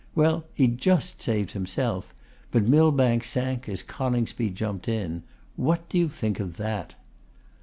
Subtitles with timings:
[0.15, 2.11] Well, he just saved himself;
[2.49, 5.21] but Millbank sank as Coningsby jumped in.
[5.57, 6.95] What do you think of that?